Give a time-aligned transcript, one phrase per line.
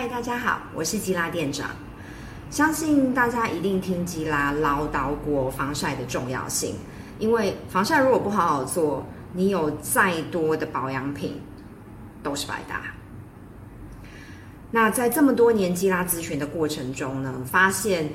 [0.00, 1.72] 嗨，大家好，我是吉拉店长。
[2.48, 6.74] 相信大家一定听吉拉唠叨过防晒的重要性，
[7.18, 11.38] 因为防晒如果不好好做，你有再多的保养品
[12.22, 12.80] 都是白搭。
[14.70, 18.08] 那在这么多年吉拉咨询的过程中呢，发现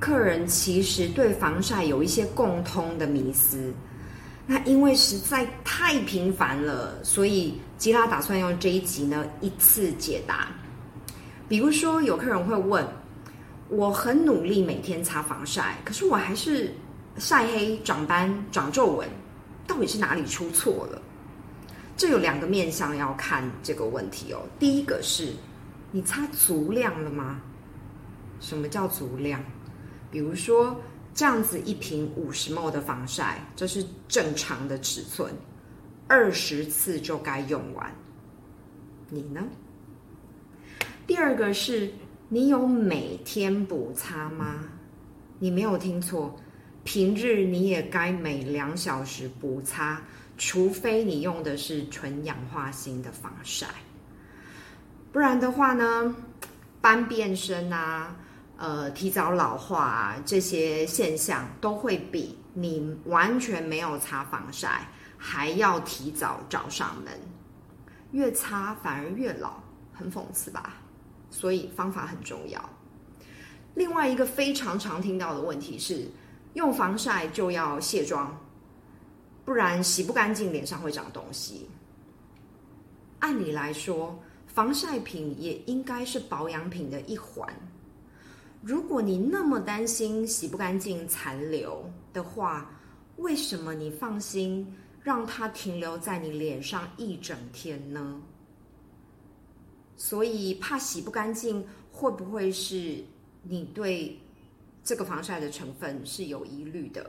[0.00, 3.72] 客人其实对防晒有一些共通的迷思。
[4.44, 10.48] 那因为实在太频繁了，所以吉拉打算用这一集呢一次解答。
[11.52, 12.82] 比如说，有客人会问：
[13.68, 16.72] 我很努力每天擦防晒，可是我还是
[17.18, 19.06] 晒黑、长斑、长皱纹，
[19.66, 21.02] 到底是哪里出错了？
[21.94, 24.40] 这有两个面向要看这个问题哦。
[24.58, 25.34] 第一个是，
[25.90, 27.38] 你擦足量了吗？
[28.40, 29.38] 什么叫足量？
[30.10, 30.74] 比如说，
[31.12, 35.30] 这样子一瓶五十 ml 的防晒，这是正常的尺寸，
[36.08, 37.94] 二十次就该用完。
[39.10, 39.42] 你呢？
[41.04, 41.92] 第二个是，
[42.28, 44.64] 你有每天补擦吗？
[45.40, 46.38] 你没有听错，
[46.84, 50.00] 平日你也该每两小时补擦，
[50.38, 53.66] 除非你用的是纯氧化锌的防晒，
[55.10, 56.14] 不然的话呢，
[56.80, 58.16] 斑变深啊，
[58.56, 67.12] 呃，提早老化啊，这些现象都会比你完全没有擦防晒还要提早找上门，
[68.12, 69.60] 越擦反而越老，
[69.92, 70.76] 很讽刺吧？
[71.32, 72.70] 所以方法很重要。
[73.74, 76.06] 另外一个非常常听到的问题是，
[76.52, 78.38] 用防晒就要卸妆，
[79.44, 81.66] 不然洗不干净，脸上会长东西。
[83.18, 84.16] 按理来说，
[84.46, 87.48] 防晒品也应该是保养品的一环。
[88.60, 92.70] 如果你那么担心洗不干净残留的话，
[93.16, 94.66] 为什么你放心
[95.02, 98.20] 让它停留在你脸上一整天呢？
[100.04, 103.04] 所以怕洗不干净，会不会是
[103.44, 104.18] 你对
[104.82, 107.08] 这个防晒的成分是有疑虑的？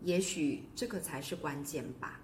[0.00, 2.18] 也许这个才是关键吧。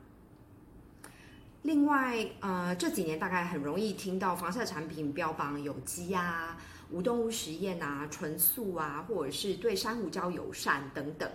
[1.60, 6.56] 另外，呃，这几年大概很容易听到防晒产品标榜有机啊、
[6.90, 11.30] 无动物实验啊、纯素啊，或者是对珊瑚礁友善等等，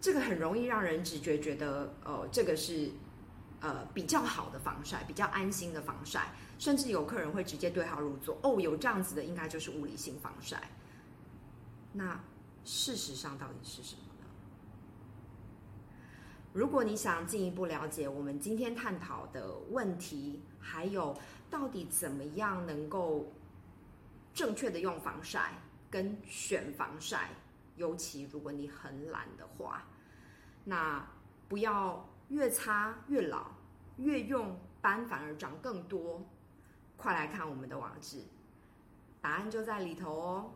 [0.00, 2.90] 这个很容易让人直觉觉得，呃，这个是。
[3.62, 8.36] 呃，比较好的防晒，比较安心的防晒，甚至有客人会直接对号入座。
[8.42, 10.68] 哦，有这样子的，应该就是物理性防晒。
[11.92, 12.18] 那
[12.64, 14.26] 事实上到底是什么呢？
[16.52, 21.16] 如果你想进一步了解我们今天探讨的问题，还有
[21.48, 23.32] 到底怎么样能够
[24.34, 25.52] 正确的用防晒
[25.88, 27.30] 跟选防晒，
[27.76, 29.84] 尤其如果你很懒的话，
[30.64, 31.06] 那
[31.48, 32.08] 不要。
[32.32, 33.52] 越擦越老，
[33.98, 36.26] 越用斑反而长更多。
[36.96, 38.24] 快来看我们的网址，
[39.20, 40.50] 答案就在里头哦。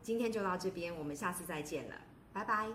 [0.00, 1.94] 今天就到这边，我们下次再见了，
[2.32, 2.70] 拜拜。